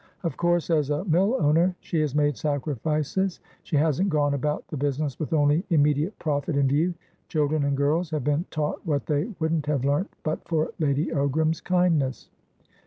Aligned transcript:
Of 0.23 0.35
course, 0.35 0.71
as 0.71 0.89
a 0.89 1.05
mill 1.05 1.35
owner, 1.39 1.75
she 1.79 2.01
has 2.01 2.15
made 2.15 2.35
sacrifices; 2.35 3.39
she 3.61 3.75
hasn't 3.75 4.09
gone 4.09 4.33
about 4.33 4.67
the 4.69 4.75
business 4.75 5.19
with 5.19 5.31
only 5.31 5.63
immediate 5.69 6.17
profit 6.17 6.57
in 6.57 6.67
view; 6.67 6.95
children 7.29 7.63
and 7.65 7.77
girls 7.77 8.09
have 8.09 8.23
been 8.23 8.45
taught 8.49 8.83
what 8.83 9.05
they 9.05 9.29
wouldn't 9.37 9.67
have 9.67 9.85
learnt 9.85 10.09
but 10.23 10.43
for 10.47 10.71
Lady 10.79 11.11
Ogram's 11.11 11.61
kindness." 11.61 12.31